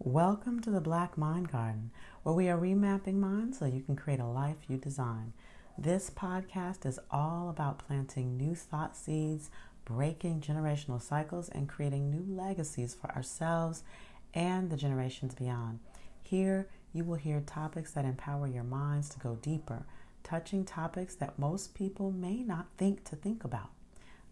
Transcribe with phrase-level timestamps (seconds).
[0.00, 1.90] Welcome to the Black Mind Garden,
[2.22, 5.32] where we are remapping minds so you can create a life you design.
[5.76, 9.50] This podcast is all about planting new thought seeds,
[9.84, 13.82] breaking generational cycles, and creating new legacies for ourselves
[14.32, 15.80] and the generations beyond.
[16.22, 19.84] Here, you will hear topics that empower your minds to go deeper,
[20.22, 23.70] touching topics that most people may not think to think about.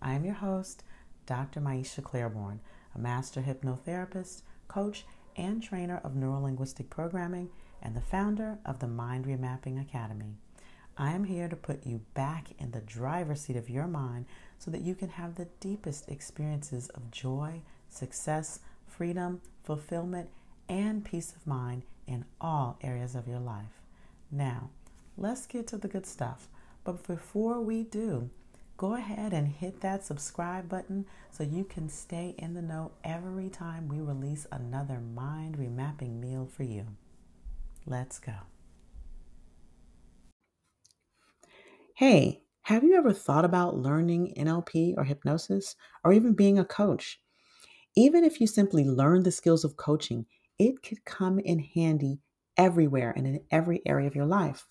[0.00, 0.84] I am your host,
[1.26, 1.60] Dr.
[1.60, 2.60] Maisha Claiborne,
[2.94, 5.04] a master hypnotherapist, coach,
[5.36, 7.50] and trainer of neurolinguistic programming
[7.82, 10.34] and the founder of the Mind Remapping Academy.
[10.96, 14.24] I am here to put you back in the driver's seat of your mind
[14.58, 20.30] so that you can have the deepest experiences of joy, success, freedom, fulfillment,
[20.68, 23.82] and peace of mind in all areas of your life.
[24.30, 24.70] Now,
[25.18, 26.48] let's get to the good stuff.
[26.82, 28.30] But before we do,
[28.76, 33.48] go ahead and hit that subscribe button so you can stay in the know every
[33.48, 36.86] time we release another mind remapping meal for you.
[37.86, 38.34] Let's go.
[41.94, 47.20] Hey, have you ever thought about learning NLP or hypnosis or even being a coach?
[47.96, 50.26] Even if you simply learn the skills of coaching,
[50.58, 52.18] it could come in handy
[52.56, 54.66] everywhere and in every area of your life.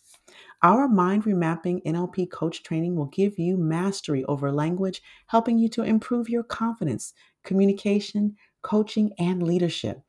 [0.64, 5.84] Our mind remapping NLP coach training will give you mastery over language, helping you to
[5.84, 10.02] improve your confidence, communication, coaching, and leadership.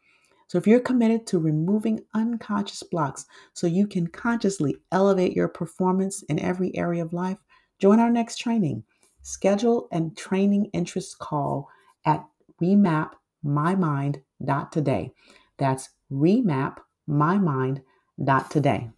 [0.48, 6.22] So, if you're committed to removing unconscious blocks so you can consciously elevate your performance
[6.25, 7.37] in every area of life,
[7.78, 8.84] join our next training.
[9.22, 11.69] Schedule and training interest call
[12.05, 12.25] at
[12.62, 15.12] remapmymind.today.
[15.59, 18.91] That's remapmymind.today.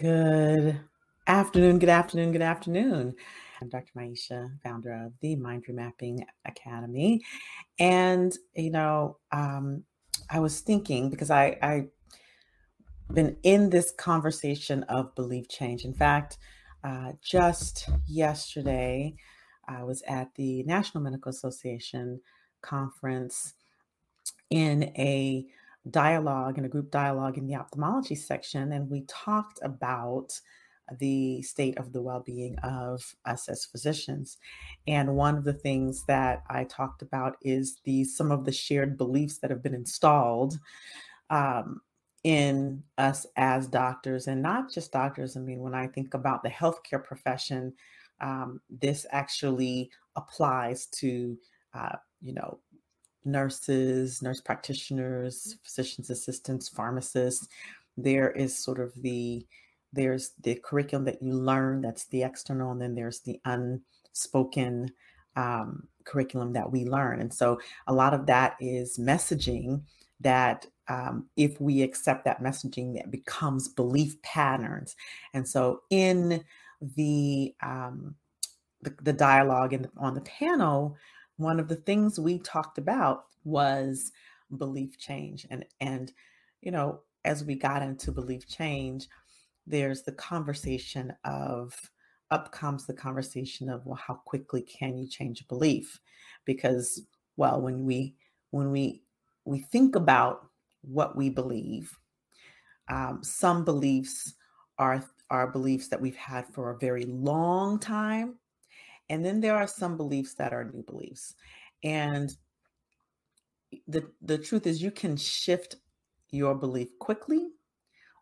[0.00, 0.78] Good
[1.26, 3.16] afternoon, good afternoon, good afternoon.
[3.60, 3.90] I'm Dr.
[3.96, 7.24] Maisha, founder of the Mind Remapping Academy.
[7.80, 9.82] And, you know, um,
[10.30, 11.86] I was thinking because I, I
[13.12, 15.84] been in this conversation of belief change.
[15.84, 16.38] In fact,
[16.84, 19.16] uh, just yesterday,
[19.66, 22.20] I was at the National Medical Association
[22.62, 23.54] conference
[24.48, 25.44] in a
[25.90, 30.32] dialogue, and a group dialogue in the ophthalmology section, and we talked about
[30.98, 34.38] the state of the well-being of us as physicians.
[34.86, 38.96] And one of the things that i talked about is the some of the shared
[38.96, 40.58] beliefs that have been installed
[41.30, 41.80] um,
[42.24, 45.36] in us as doctors and not just doctors.
[45.36, 47.74] I mean when i think about the healthcare profession
[48.20, 51.38] um, this actually applies to
[51.74, 52.58] uh, you know
[53.28, 57.48] nurses, nurse practitioners, physician's assistants, pharmacists.
[57.96, 59.46] There is sort of the
[59.92, 64.92] there's the curriculum that you learn that's the external, and then there's the unspoken
[65.36, 67.20] um, curriculum that we learn.
[67.20, 69.82] And so a lot of that is messaging
[70.20, 74.96] that um, if we accept that messaging, that becomes belief patterns.
[75.32, 76.44] And so in
[76.80, 78.14] the um,
[78.82, 80.96] the, the dialogue and on the panel,
[81.38, 84.12] one of the things we talked about was
[84.56, 86.12] belief change and and
[86.60, 89.08] you know as we got into belief change
[89.66, 91.74] there's the conversation of
[92.30, 96.00] up comes the conversation of well how quickly can you change a belief?
[96.44, 97.02] Because
[97.36, 98.16] well when we
[98.50, 99.02] when we
[99.44, 100.46] we think about
[100.82, 101.96] what we believe
[102.88, 104.34] um, some beliefs
[104.78, 108.36] are are beliefs that we've had for a very long time
[109.10, 111.34] and then there are some beliefs that are new beliefs.
[111.82, 112.34] And
[113.86, 115.76] the the truth is you can shift
[116.30, 117.48] your belief quickly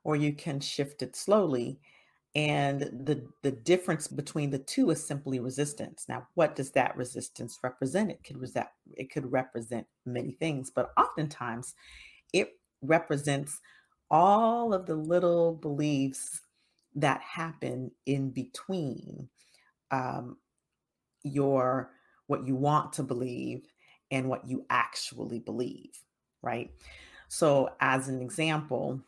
[0.04, 1.80] or you can shift it slowly.
[2.34, 6.06] And the the difference between the two is simply resistance.
[6.08, 8.10] Now what does that resistance represent?
[8.10, 11.74] It could represent it could represent many things but oftentimes
[12.32, 12.50] it
[12.82, 13.60] represents
[14.10, 16.41] all of the little beliefs
[16.94, 19.28] that happen in between
[19.91, 20.36] um,
[21.26, 21.91] your
[22.26, 23.66] what you want to believe
[24.10, 25.98] and what you actually believe,
[26.42, 26.71] right?
[27.28, 29.01] So, as an example,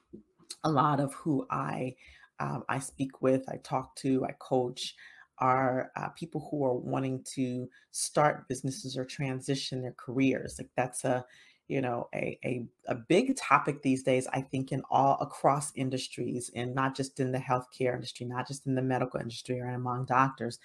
[0.64, 1.94] a lot of who I
[2.40, 4.94] um, I speak with, I talk to, I coach,
[5.38, 10.56] are uh, people who are wanting to start businesses or transition their careers.
[10.58, 11.24] Like that's a
[11.68, 16.50] you know a, a, a big topic these days i think in all across industries
[16.56, 20.06] and not just in the healthcare industry not just in the medical industry or among
[20.06, 20.58] doctors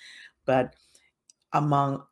[0.45, 0.73] but
[1.53, 2.03] among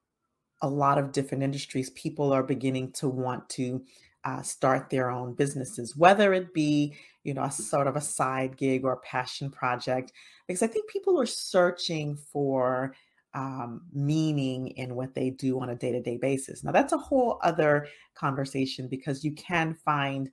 [0.62, 3.84] a lot of different industries, people are beginning to want to
[4.24, 8.56] uh, start their own businesses, whether it be, you know, a sort of a side
[8.56, 10.12] gig or a passion project,
[10.48, 12.94] because I think people are searching for
[13.34, 16.64] um, meaning in what they do on a day to day basis.
[16.64, 20.30] Now, that's a whole other conversation because you can find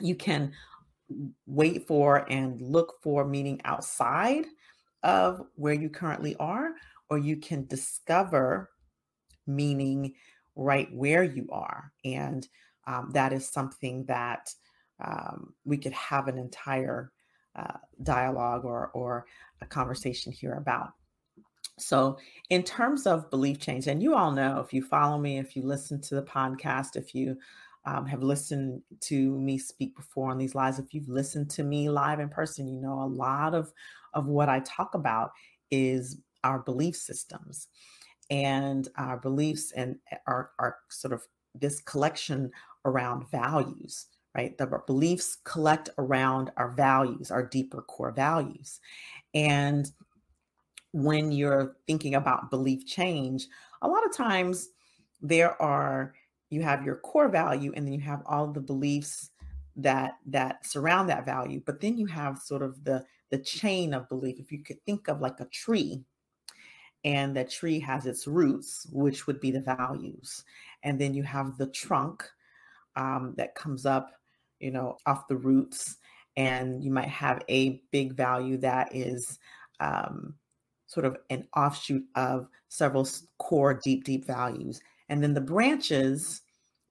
[0.00, 0.52] you can
[1.46, 4.46] wait for and look for meaning outside
[5.02, 6.70] of where you currently are,
[7.10, 8.70] or you can discover
[9.46, 10.14] meaning
[10.56, 11.92] right where you are.
[12.04, 12.46] And
[12.86, 14.50] um, that is something that
[15.04, 17.12] um, we could have an entire
[17.56, 19.26] uh, dialogue or, or
[19.60, 20.92] a conversation here about.
[21.78, 22.18] So,
[22.50, 25.62] in terms of belief change, and you all know if you follow me, if you
[25.62, 27.36] listen to the podcast, if you
[27.84, 31.88] um, have listened to me speak before on these lives, if you've listened to me
[31.88, 33.72] live in person, you know a lot of
[34.12, 35.32] of what I talk about
[35.72, 37.68] is our belief systems
[38.30, 39.96] and our beliefs and
[40.26, 41.22] our, our sort of
[41.54, 42.50] this collection
[42.84, 44.06] around values
[44.36, 44.58] right?
[44.58, 48.80] The beliefs collect around our values our deeper core values.
[49.32, 49.88] And
[50.90, 53.48] when you're thinking about belief change
[53.82, 54.68] a lot of times
[55.20, 56.14] there are
[56.50, 59.30] you have your core value and then you have all the beliefs
[59.74, 63.04] that that surround that value but then you have sort of the
[63.34, 64.38] the chain of belief.
[64.38, 66.04] If you could think of like a tree
[67.04, 70.44] and that tree has its roots which would be the values
[70.82, 72.24] and then you have the trunk
[72.96, 74.12] um, that comes up
[74.60, 75.96] you know off the roots
[76.36, 79.38] and you might have a big value that is
[79.80, 80.34] um,
[80.86, 83.06] sort of an offshoot of several
[83.38, 86.42] core deep deep values and then the branches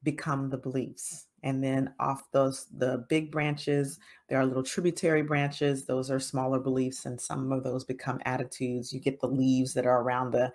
[0.04, 1.26] become the beliefs.
[1.44, 4.00] And then off those, the big branches,
[4.30, 5.86] there are little tributary branches.
[5.86, 8.94] Those are smaller beliefs, and some of those become attitudes.
[8.94, 10.52] You get the leaves that are around the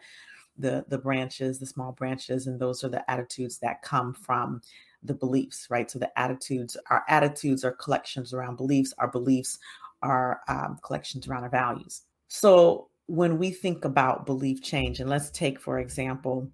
[0.57, 4.61] the the branches, the small branches, and those are the attitudes that come from
[5.03, 5.91] the beliefs, right?
[5.91, 8.93] So the attitudes, our attitudes are collections around beliefs.
[8.99, 9.59] Our beliefs
[10.03, 12.03] are um, collections around our values.
[12.29, 16.51] So when we think about belief change, and let's take for example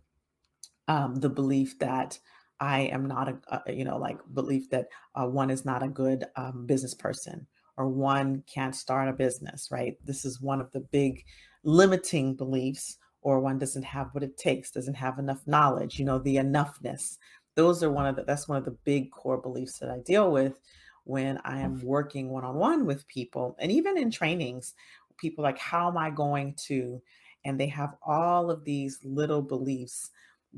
[0.88, 2.18] um, the belief that
[2.60, 5.88] I am not a, a you know, like belief that uh, one is not a
[5.88, 7.46] good um, business person
[7.76, 9.96] or one can't start a business, right?
[10.04, 11.24] This is one of the big
[11.64, 16.18] limiting beliefs, or one doesn't have what it takes, doesn't have enough knowledge, you know,
[16.18, 17.18] the enoughness.
[17.54, 20.30] Those are one of the, that's one of the big core beliefs that I deal
[20.30, 20.60] with
[21.04, 23.56] when I am working one on one with people.
[23.58, 24.74] And even in trainings,
[25.16, 27.00] people like, how am I going to?
[27.44, 30.10] And they have all of these little beliefs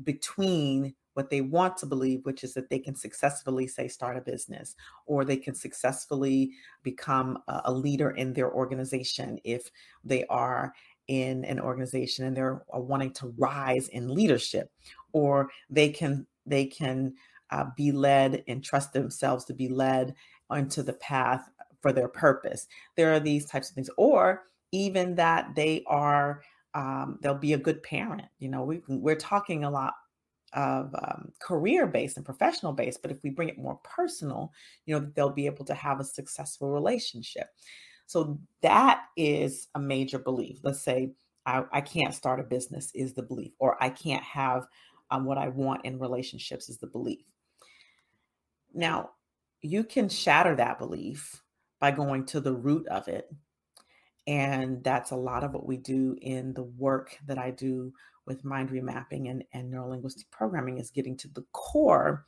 [0.03, 4.21] between what they want to believe, which is that they can successfully, say, start a
[4.21, 4.75] business
[5.07, 6.51] or they can successfully
[6.83, 9.71] become a, leader in their organization if
[10.03, 10.73] they are
[11.07, 14.71] in an organization and they're uh, wanting to rise in leadership
[15.11, 17.15] or they can they can
[17.49, 20.13] uh, be led and trust themselves to be led
[20.51, 21.49] onto the path
[21.81, 22.67] for their purpose.
[22.95, 26.43] There are these types of things or even that they are
[26.75, 29.95] um, they'll be a good parent you know we, we're talking a lot
[30.53, 34.51] of um, career based and professional based but if we bring it more personal
[34.85, 37.47] you know they'll be able to have a successful relationship.
[38.05, 40.59] So that is a major belief.
[40.63, 41.11] Let's say
[41.45, 44.67] i, I can't start a business is the belief or i can't have
[45.11, 47.25] um, what i want in relationships is the belief.
[48.73, 49.11] Now
[49.61, 51.41] you can shatter that belief
[51.79, 53.29] by going to the root of it
[54.27, 57.93] and that's a lot of what we do in the work that I do
[58.27, 62.25] with mind remapping and, and neurolinguistic programming is getting to the core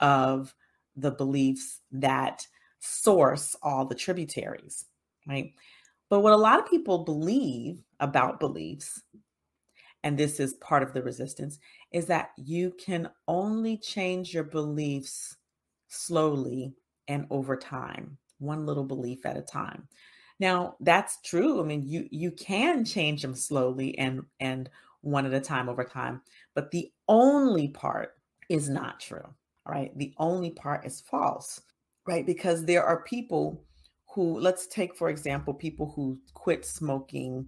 [0.00, 0.54] of
[0.96, 2.46] the beliefs that
[2.78, 4.86] source all the tributaries,
[5.28, 5.52] right?
[6.08, 9.02] But what a lot of people believe about beliefs,
[10.02, 11.58] and this is part of the resistance,
[11.92, 15.36] is that you can only change your beliefs
[15.88, 16.74] slowly
[17.08, 19.86] and over time, one little belief at a time.
[20.38, 21.60] Now, that's true.
[21.60, 24.70] I mean, you you can change them slowly and and
[25.02, 26.20] one at a time over time,
[26.54, 28.14] but the only part
[28.48, 29.34] is not true.
[29.66, 29.96] Right?
[29.96, 31.60] The only part is false.
[32.06, 32.26] Right?
[32.26, 33.62] Because there are people
[34.12, 37.46] who let's take for example people who quit smoking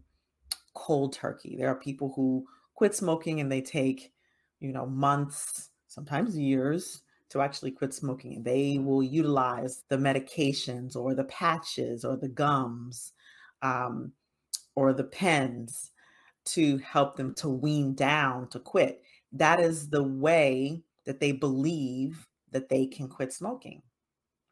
[0.74, 1.56] cold turkey.
[1.58, 4.12] There are people who quit smoking and they take,
[4.60, 8.42] you know, months, sometimes years to actually quit smoking.
[8.42, 13.12] They will utilize the medications or the patches or the gums
[13.62, 14.12] um,
[14.74, 15.91] or the pens
[16.44, 19.02] to help them to wean down to quit.
[19.32, 23.82] That is the way that they believe that they can quit smoking,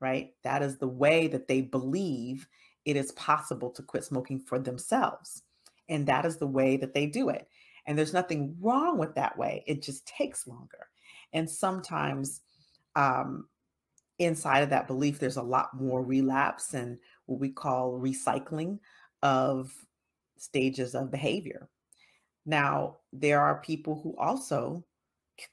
[0.01, 0.33] right?
[0.43, 2.49] That is the way that they believe
[2.85, 5.43] it is possible to quit smoking for themselves.
[5.89, 7.47] And that is the way that they do it.
[7.87, 9.65] And there's nothing wrong with that way.
[9.67, 10.89] It just takes longer.
[11.33, 12.41] And sometimes
[12.97, 13.49] um,
[14.19, 18.79] inside of that belief, there's a lot more relapse and what we call recycling
[19.23, 19.73] of
[20.37, 21.69] stages of behavior.
[22.47, 24.85] Now, there are people who also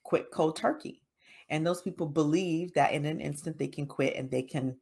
[0.04, 1.02] quit cold turkey.
[1.50, 4.78] And those people believe that in an instant they can quit and they can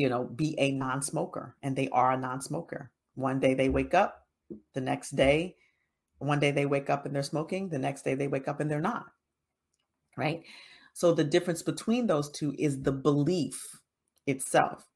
[0.00, 2.90] you know, be a non smoker and they are a non smoker.
[3.16, 4.26] One day they wake up,
[4.72, 5.56] the next day,
[6.18, 8.70] one day they wake up and they're smoking, the next day they wake up and
[8.70, 9.06] they're not.
[10.16, 10.42] Right.
[10.94, 13.78] So the difference between those two is the belief
[14.26, 14.86] itself.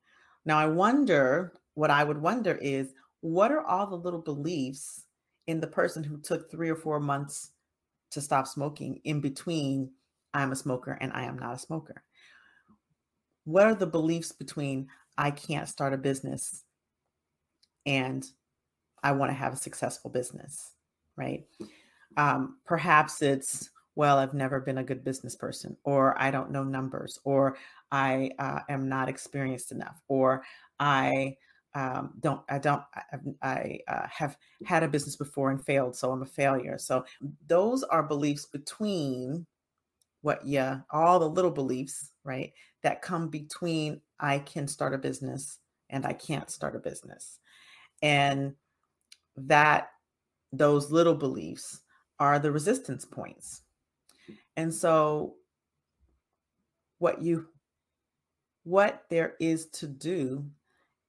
[0.46, 5.04] Now, I wonder what I would wonder is what are all the little beliefs
[5.46, 7.50] in the person who took three or four months
[8.10, 9.90] to stop smoking in between
[10.32, 12.02] I'm a smoker and I am not a smoker?
[13.44, 16.64] What are the beliefs between I can't start a business
[17.86, 18.26] and
[19.02, 20.72] I want to have a successful business,
[21.16, 21.44] right?
[22.16, 26.64] Um, perhaps it's, well, I've never been a good business person, or I don't know
[26.64, 27.56] numbers, or
[27.92, 30.42] I uh, am not experienced enough, or
[30.80, 31.36] I
[31.74, 36.12] um, don't, I don't, I, I uh, have had a business before and failed, so
[36.12, 36.78] I'm a failure.
[36.78, 37.04] So
[37.46, 39.46] those are beliefs between
[40.22, 42.52] what, yeah, all the little beliefs, right,
[42.82, 45.58] that come between I can start a business
[45.90, 47.40] and I can't start a business.
[48.02, 48.54] And
[49.36, 49.88] that
[50.52, 51.80] those little beliefs
[52.18, 53.62] are the resistance points.
[54.56, 55.34] And so
[56.98, 57.48] what you
[58.62, 60.46] what there is to do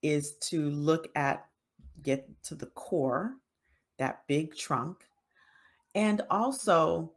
[0.06, 1.48] is to look at
[2.04, 3.34] get to the core,
[3.98, 5.04] that big trunk,
[5.96, 7.12] and also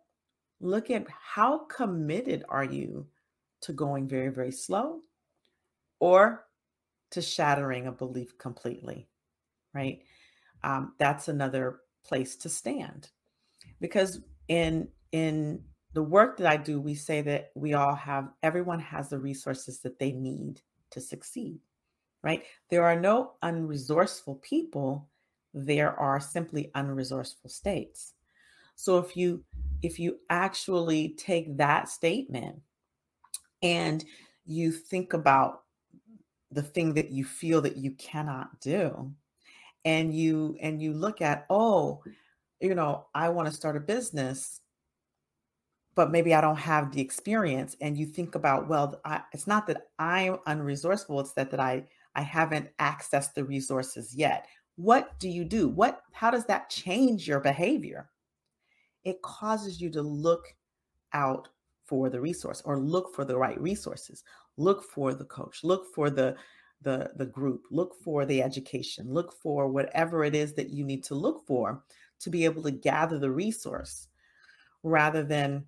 [0.61, 3.07] look at how committed are you
[3.61, 5.01] to going very very slow
[6.01, 6.47] or
[7.11, 9.09] to shattering a belief completely,
[9.75, 10.01] right?
[10.65, 13.11] Um, that's another place to stand
[13.81, 18.81] because in in the work that I do, we say that we all have everyone
[18.81, 21.61] has the resources that they need to succeed,
[22.23, 22.43] right?
[22.71, 25.09] There are no unresourceful people.
[25.55, 28.15] There are simply unresourceful states.
[28.75, 29.45] So if you
[29.83, 32.61] if you actually take that statement
[33.63, 34.05] and
[34.45, 35.63] you think about
[36.51, 39.13] the thing that you feel that you cannot do
[39.85, 42.03] and you and you look at oh
[42.61, 44.61] you know i want to start a business
[45.95, 49.67] but maybe i don't have the experience and you think about well I, it's not
[49.67, 51.85] that i'm unresourceful it's that that i
[52.19, 54.49] i haven't accessed the resources yet.
[54.75, 55.69] What do you do?
[55.69, 58.11] What how does that change your behavior?
[59.05, 60.45] It causes you to look
[61.13, 61.49] out
[61.85, 64.25] for the resource or look for the right resources.
[64.57, 65.63] Look for the coach.
[65.63, 66.35] Look for the
[66.83, 67.63] the the group.
[67.71, 69.15] Look for the education.
[69.15, 71.85] Look for whatever it is that you need to look for
[72.19, 74.09] to be able to gather the resource
[74.83, 75.65] rather than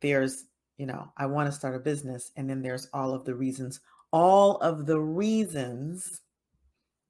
[0.00, 0.44] there's
[0.78, 3.80] you know i want to start a business and then there's all of the reasons
[4.12, 6.22] all of the reasons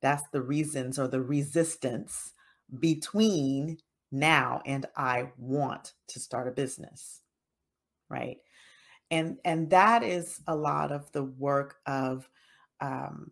[0.03, 2.33] that's the reasons or the resistance
[2.79, 3.79] between
[4.13, 7.23] now and i want to start a business
[8.09, 8.39] right?
[9.11, 12.29] And and that is a lot of the work of
[12.81, 13.31] um,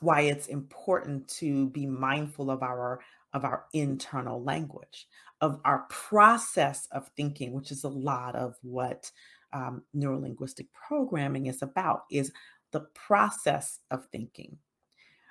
[0.00, 3.00] why it's important to be mindful of our
[3.32, 5.06] of our internal language
[5.42, 9.10] of our process of thinking which is a lot of what
[9.52, 12.32] um, neurolinguistic programming is about is
[12.76, 14.58] the process of thinking.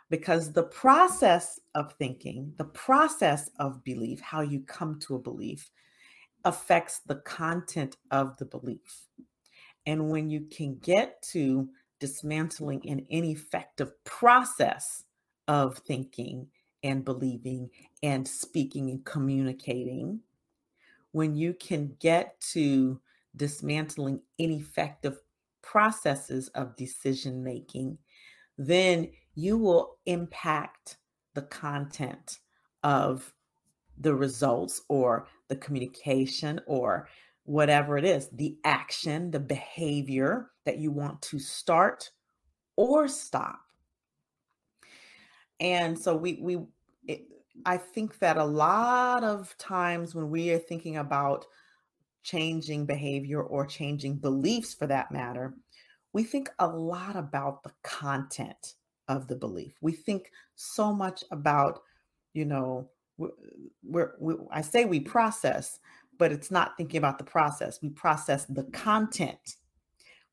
[0.10, 5.70] Because the process of thinking the process of belief how you come to a belief
[6.44, 9.06] affects the content of the belief.
[9.86, 15.04] And when you can get to dismantling an ineffective process
[15.48, 16.48] of thinking
[16.82, 17.70] and believing
[18.02, 20.20] and speaking and communicating,
[21.12, 23.00] when you can get to
[23.36, 25.20] dismantling ineffective
[25.66, 27.98] processes of decision making,
[28.58, 30.98] then you will impact
[31.34, 32.40] the content
[32.84, 33.34] of
[33.98, 37.08] the results or the communication or
[37.44, 42.12] whatever it is, the action, the behavior that you want to start
[42.76, 43.60] or stop.
[45.60, 46.60] And so we we
[47.08, 47.28] it,
[47.66, 51.46] I think that a lot of times when we are thinking about
[52.26, 55.54] changing behavior or changing beliefs for that matter,
[56.12, 58.74] we think a lot about the content
[59.08, 59.76] of the belief.
[59.82, 61.84] We think so much about,
[62.34, 65.80] you know, we're, we, I say we process,
[66.18, 67.80] but it's not thinking about the process.
[67.82, 69.58] We process the content.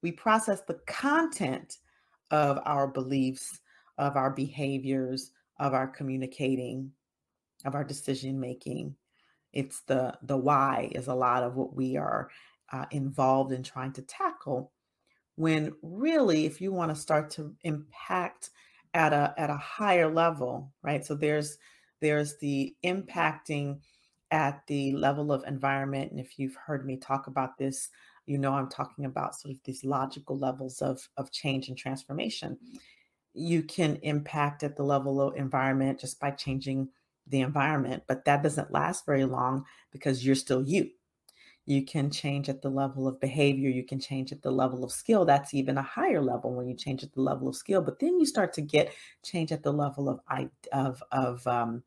[0.00, 1.78] We process the content
[2.30, 3.60] of our beliefs,
[3.98, 5.30] of our behaviors,
[5.60, 6.90] of our communicating,
[7.66, 8.96] of our decision making.
[9.52, 12.30] It's the the why is a lot of what we are
[12.72, 14.72] uh, involved in trying to tackle.
[15.36, 18.50] When really, if you want to start to impact
[18.94, 21.04] at a at a higher level, right?
[21.04, 21.58] So there's
[22.00, 23.80] there's the impacting
[24.30, 26.10] at the level of environment.
[26.10, 27.88] And if you've heard me talk about this,
[28.26, 32.58] you know I'm talking about sort of these logical levels of, of change and transformation.
[33.34, 36.88] you can impact at the level of environment just by changing
[37.26, 40.90] the environment, but that doesn't last very long because you're still you.
[41.64, 44.90] You can change at the level of behavior, you can change at the level of
[44.90, 45.24] skill.
[45.24, 47.80] That's even a higher level when you change at the level of skill.
[47.80, 50.20] But then you start to get change at the level of
[50.72, 51.84] of of um,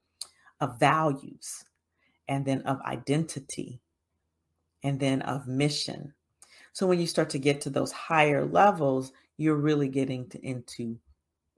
[0.62, 1.66] of values,
[2.30, 3.82] and then of identity,
[4.84, 6.14] and then of mission.
[6.72, 10.98] So when you start to get to those higher levels, you're really getting to, into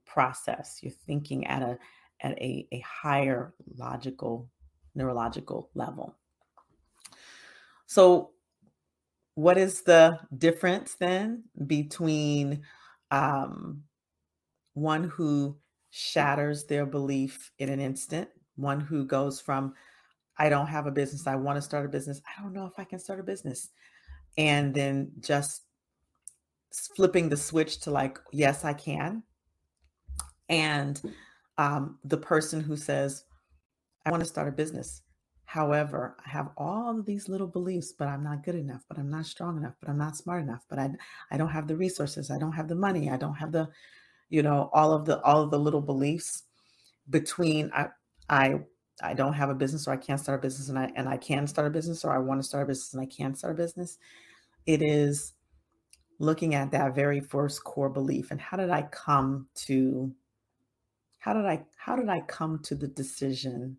[0.06, 0.80] process.
[0.82, 1.78] You're thinking at a
[2.20, 4.48] at a, a higher logical,
[4.94, 6.14] neurological level.
[7.86, 8.30] So,
[9.34, 12.62] what is the difference then between
[13.10, 13.84] um,
[14.74, 15.56] one who
[15.90, 19.74] shatters their belief in an instant, one who goes from,
[20.36, 22.78] I don't have a business, I want to start a business, I don't know if
[22.78, 23.70] I can start a business,
[24.36, 25.62] and then just
[26.96, 29.22] flipping the switch to like, yes, I can.
[30.48, 31.00] And
[31.58, 33.24] um, the person who says,
[34.06, 35.02] I want to start a business.
[35.44, 39.10] However, I have all of these little beliefs, but I'm not good enough, but I'm
[39.10, 40.90] not strong enough, but I'm not smart enough, but I
[41.30, 43.68] I don't have the resources, I don't have the money, I don't have the,
[44.28, 46.44] you know, all of the all of the little beliefs
[47.10, 47.88] between I
[48.28, 48.60] I
[49.02, 51.16] I don't have a business or I can't start a business and I and I
[51.16, 53.54] can start a business or I want to start a business and I can start
[53.54, 53.98] a business.
[54.66, 55.32] It is
[56.18, 60.12] looking at that very first core belief and how did I come to
[61.18, 63.78] how did I how did I come to the decision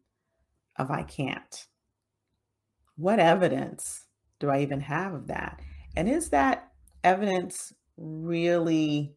[0.76, 1.68] of I can't?
[2.96, 4.06] What evidence
[4.40, 5.60] do I even have of that?
[5.96, 6.72] And is that
[7.04, 9.14] evidence really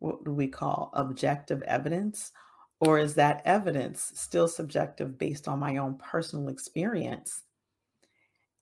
[0.00, 2.32] what do we call objective evidence?
[2.80, 7.42] Or is that evidence still subjective based on my own personal experience?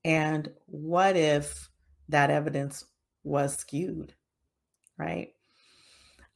[0.05, 1.69] And what if
[2.09, 2.85] that evidence
[3.25, 4.15] was skewed,
[4.97, 5.35] right?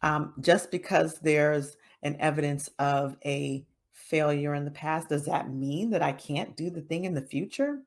[0.02, 5.91] Um, just because there's and evidence of a failure in the past, does that mean
[5.91, 7.80] that I can't do the thing in the future?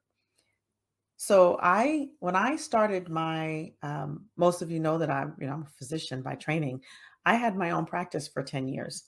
[1.17, 5.53] So I, when I started my, um, most of you know that I'm, you know,
[5.53, 6.81] I'm a physician by training.
[7.25, 9.03] I had my own practice for 10 years.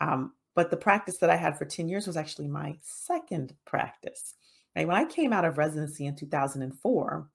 [0.00, 4.34] Um, but the practice that I had for 10 years was actually my second practice.
[4.74, 4.86] Right?
[4.86, 7.28] When I came out of residency in 2004,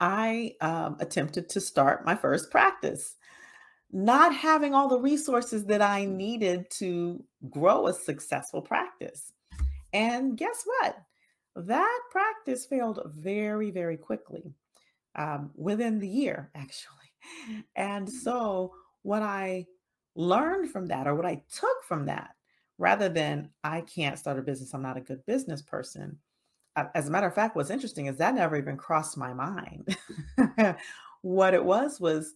[0.00, 3.16] I um, attempted to start my first practice
[3.90, 9.32] not having all the resources that I needed to grow a successful practice.
[9.92, 10.98] And guess what?
[11.56, 14.52] That practice failed very, very quickly
[15.16, 16.94] um, within the year, actually.
[17.76, 19.66] And so, what I
[20.14, 22.30] learned from that, or what I took from that,
[22.76, 26.18] rather than I can't start a business, I'm not a good business person.
[26.94, 29.96] As a matter of fact, what's interesting is that never even crossed my mind.
[31.22, 32.34] what it was was,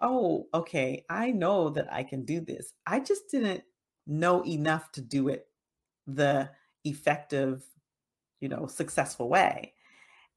[0.00, 2.72] oh, okay, I know that I can do this.
[2.86, 3.62] I just didn't
[4.06, 5.46] know enough to do it
[6.06, 6.50] the
[6.84, 7.64] effective,
[8.40, 9.72] you know, successful way.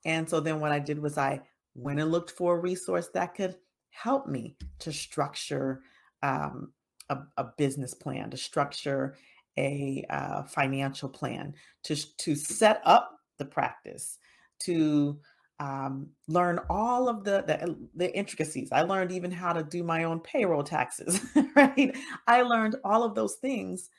[0.06, 1.41] And so then what I did was I
[1.76, 3.56] went and looked for a resource that could
[3.89, 5.82] help me to structure
[6.24, 6.72] um,
[7.10, 9.15] a, a, business plan, to structure
[9.58, 14.17] a uh, financial plan, to, to set up the practice,
[14.60, 15.20] to
[15.60, 18.72] um, learn all of the, the, the intricacies.
[18.72, 21.96] I learned even how to do my own payroll taxes, right?
[22.28, 23.89] I learned all of those things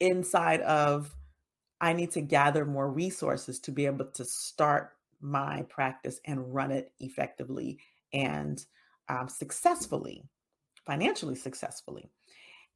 [0.00, 1.14] inside of
[1.80, 6.70] I need to gather more resources to be able to start my practice and run
[6.70, 7.78] it effectively
[8.12, 8.64] and
[9.08, 10.24] um, successfully,
[10.86, 12.10] financially successfully.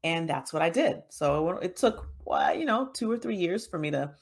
[0.02, 1.02] And that's what I did.
[1.08, 4.12] So it took, well, you know, two or three years for me to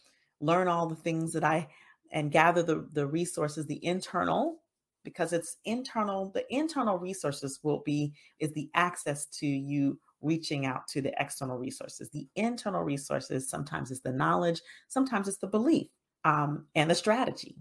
[0.41, 1.69] learn all the things that I
[2.13, 4.63] and gather the, the resources, the internal,
[5.05, 10.87] because it's internal, the internal resources will be is the access to you reaching out
[10.87, 12.09] to the external resources.
[12.11, 15.89] The internal resources sometimes is the knowledge, sometimes it's the belief
[16.25, 17.57] um, and the strategy.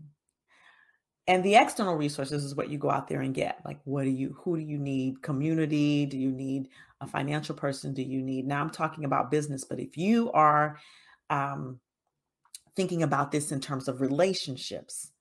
[1.27, 3.59] And the external resources is what you go out there and get.
[3.63, 5.21] Like, what do you, who do you need?
[5.21, 6.05] Community?
[6.05, 7.93] Do you need a financial person?
[7.93, 10.77] Do you need, now I'm talking about business, but if you are
[11.29, 11.79] um,
[12.75, 15.11] thinking about this in terms of relationships,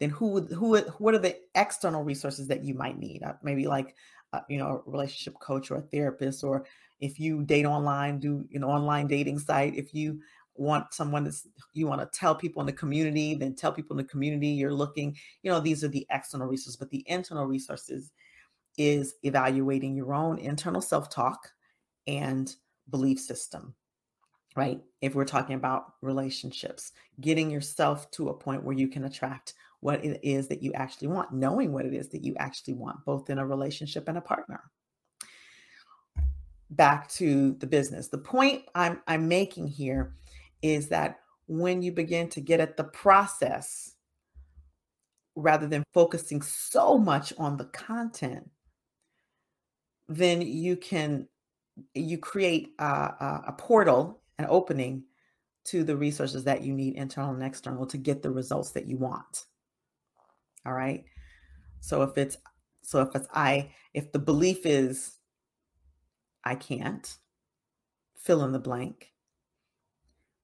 [0.00, 3.22] then who would who what are the external resources that you might need?
[3.22, 3.94] Uh, maybe like
[4.32, 6.66] uh, you know a relationship coach or a therapist, or
[7.00, 9.74] if you date online, do an online dating site.
[9.74, 10.20] If you
[10.54, 14.04] want someone that's you want to tell people in the community, then tell people in
[14.04, 15.16] the community you're looking.
[15.42, 18.12] You know these are the external resources, but the internal resources
[18.76, 21.50] is evaluating your own internal self talk
[22.06, 22.54] and
[22.90, 23.74] belief system
[24.56, 24.80] right?
[25.02, 30.04] If we're talking about relationships, getting yourself to a point where you can attract what
[30.04, 33.30] it is that you actually want, knowing what it is that you actually want, both
[33.30, 34.62] in a relationship and a partner.
[36.70, 38.08] back to the business.
[38.08, 40.14] The point I'm I'm making here
[40.62, 43.94] is that when you begin to get at the process
[45.36, 48.50] rather than focusing so much on the content,
[50.08, 51.28] then you can
[51.94, 55.04] you create a, a, a portal, an opening
[55.64, 58.96] to the resources that you need, internal and external, to get the results that you
[58.96, 59.44] want.
[60.64, 61.04] All right.
[61.80, 62.36] So if it's
[62.82, 65.16] so if it's I, if the belief is
[66.44, 67.16] I can't
[68.16, 69.12] fill in the blank,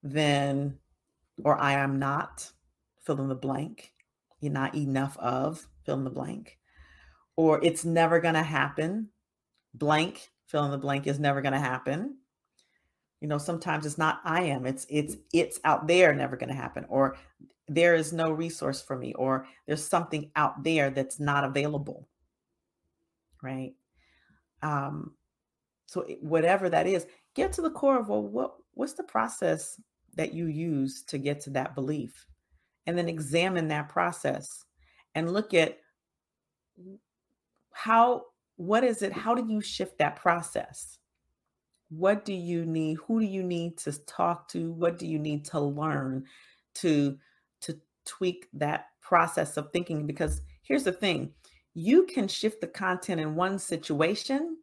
[0.01, 0.79] then
[1.43, 2.51] or I am not
[3.01, 3.93] fill in the blank,
[4.39, 6.57] you're not enough of fill in the blank,
[7.35, 9.09] or it's never to happen,
[9.73, 12.17] blank fill in the blank is never to happen
[13.23, 16.55] you know sometimes it's not i am it's it's it's out there never going to
[16.55, 17.15] happen or
[17.67, 22.07] there is no resource for me or there's something out there that's not available.
[23.41, 23.73] Right?
[24.61, 25.15] Um
[25.85, 27.05] so whatever that is
[27.35, 29.79] get to the core of well what what's the process
[30.15, 32.25] that you use to get to that belief?
[32.85, 34.65] And then examine that process
[35.15, 35.79] and look at
[37.71, 38.23] how
[38.57, 40.97] what is it how do you shift that process
[41.97, 45.45] what do you need who do you need to talk to what do you need
[45.45, 46.25] to learn
[46.75, 47.17] to
[47.61, 50.07] to tweak that process of thinking?
[50.07, 51.31] Because here's the thing
[51.75, 54.57] you can shift the content in one situation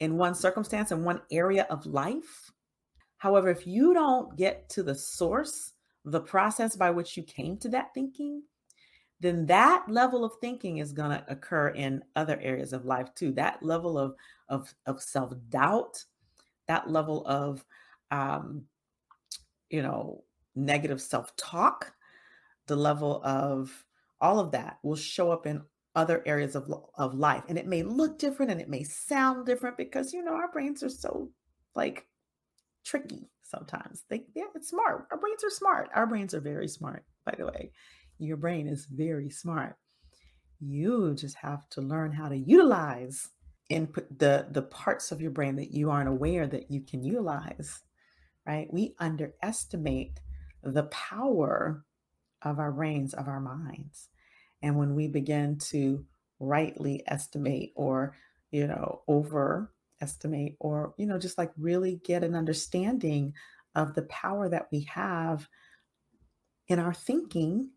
[0.00, 2.50] in one circumstance in one area of life.
[3.16, 5.72] However if you don't get to the source
[6.04, 8.42] the process by which you came to that thinking
[9.20, 13.32] then that level of thinking is going to occur in other areas of life too.
[13.32, 14.14] That level of
[14.48, 16.04] of, of self-doubt
[16.68, 17.64] that level of
[18.10, 18.64] um,
[19.70, 21.92] you know negative self-talk
[22.68, 23.84] the level of
[24.20, 25.62] all of that will show up in
[25.96, 27.42] other areas of, of life.
[27.48, 30.82] And it may look different and it may sound different because you know our brains
[30.84, 31.30] are so
[31.74, 32.06] like
[32.84, 34.04] tricky sometimes.
[34.08, 35.08] They yeah it's smart.
[35.10, 35.88] Our brains are smart.
[35.94, 37.72] Our brains are very smart by the way.
[38.18, 39.76] Your brain is very smart.
[40.60, 43.28] You just have to learn how to utilize
[43.68, 47.82] input the the parts of your brain that you aren't aware that you can utilize
[48.48, 48.72] right?
[48.72, 50.20] We underestimate
[50.62, 51.84] the power
[52.42, 54.08] of our brains of our minds.
[54.62, 56.04] And when we begin to
[56.40, 58.16] rightly estimate or
[58.50, 63.34] you know overestimate or you know just like really get an understanding
[63.74, 65.48] of the power that we have
[66.68, 67.68] in our thinking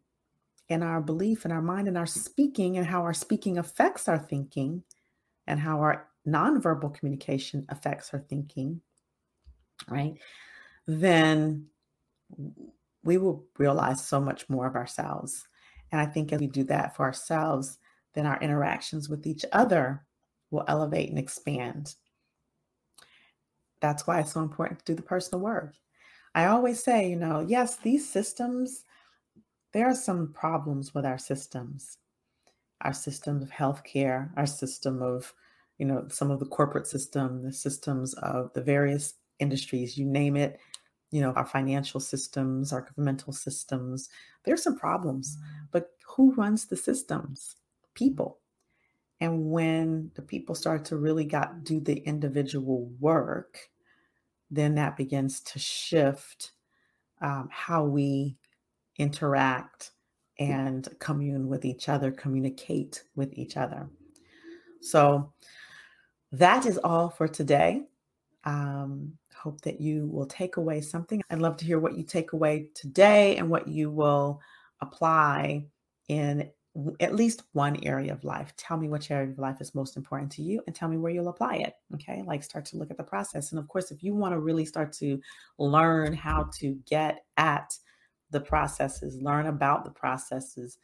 [0.69, 4.19] in our belief in our mind and our speaking and how our speaking affects our
[4.19, 4.83] thinking
[5.47, 8.81] and how our nonverbal communication affects our thinking,
[9.87, 10.13] right?
[10.87, 11.67] Then
[13.03, 15.47] we will realize so much more of ourselves.
[15.91, 17.79] And I think if we do that for ourselves,
[18.13, 20.05] then our interactions with each other
[20.51, 21.95] will elevate and expand.
[23.79, 25.73] That's why it's so important to do the personal work.
[26.35, 28.85] I always say, you know, yes, these systems,
[29.73, 31.97] there are some problems with our systems
[32.81, 35.33] our system of healthcare, our system of,
[35.77, 40.35] you know, some of the corporate system, the systems of the various industries, you name
[40.35, 40.59] it,
[41.11, 44.09] you know, our financial systems, our governmental systems.
[44.43, 45.37] There's some problems,
[45.71, 47.55] but who runs the systems?
[47.93, 48.39] People.
[49.19, 53.69] And when the people start to really got do the individual work,
[54.49, 56.51] then that begins to shift
[57.21, 58.37] um, how we
[58.97, 59.91] interact
[60.39, 63.89] and commune with each other, communicate with each other.
[64.81, 65.31] So
[66.31, 67.83] that is all for today.
[68.43, 71.21] Um, hope that you will take away something.
[71.29, 74.39] I'd love to hear what you take away today and what you will
[74.81, 75.65] apply
[76.07, 76.49] in
[77.01, 78.53] at least one area of life.
[78.55, 81.11] Tell me which area of life is most important to you and tell me where
[81.11, 81.73] you'll apply it.
[81.93, 82.23] Okay.
[82.25, 83.51] Like start to look at the process.
[83.51, 85.19] And of course, if you want to really start to
[85.57, 87.77] learn how to get at
[88.31, 90.77] the processes, learn about the processes,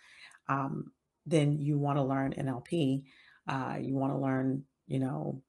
[0.50, 0.92] um,
[1.26, 3.04] then you want to learn NLP.
[3.48, 5.42] Uh, you want to learn, you know,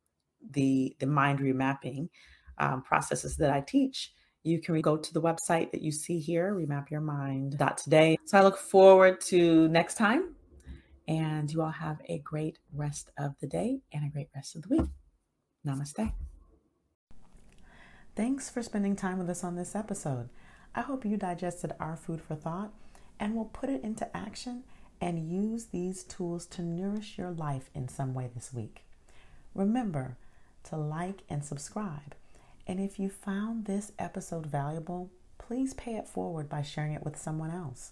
[0.50, 2.08] the the mind remapping
[2.58, 4.12] um, processes that I teach.
[4.44, 8.18] You can go to the website that you see here, remapyourmind.today.
[8.24, 10.34] So I look forward to next time.
[11.08, 14.62] And you all have a great rest of the day and a great rest of
[14.62, 14.88] the week.
[15.66, 16.12] Namaste.
[18.14, 20.28] Thanks for spending time with us on this episode.
[20.78, 22.72] I hope you digested our food for thought
[23.18, 24.62] and will put it into action
[25.00, 28.84] and use these tools to nourish your life in some way this week.
[29.56, 30.16] Remember
[30.62, 32.14] to like and subscribe.
[32.64, 37.18] And if you found this episode valuable, please pay it forward by sharing it with
[37.18, 37.90] someone else.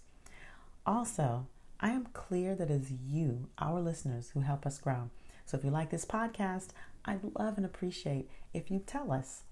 [0.86, 1.48] Also,
[1.80, 5.10] I am clear that it is you, our listeners, who help us grow.
[5.44, 6.68] So if you like this podcast,
[7.04, 9.42] I'd love and appreciate if you tell us.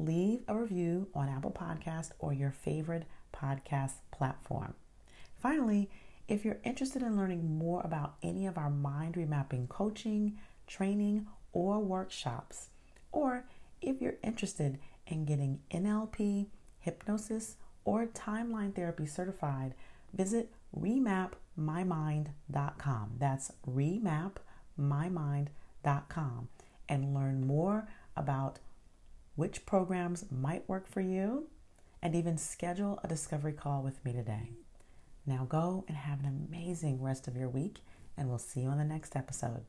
[0.00, 4.72] Leave a review on Apple Podcast or your favorite podcast platform.
[5.36, 5.90] Finally,
[6.26, 11.80] if you're interested in learning more about any of our mind remapping coaching, training, or
[11.80, 12.68] workshops,
[13.12, 13.44] or
[13.82, 16.46] if you're interested in getting NLP,
[16.78, 19.74] hypnosis, or timeline therapy certified,
[20.14, 23.10] visit remapmymind.com.
[23.18, 26.48] That's remapmymind.com
[26.88, 27.86] and learn more
[28.16, 28.60] about
[29.40, 31.46] which programs might work for you
[32.02, 34.50] and even schedule a discovery call with me today.
[35.24, 37.78] Now go and have an amazing rest of your week,
[38.18, 39.64] and we'll see you on the next episode.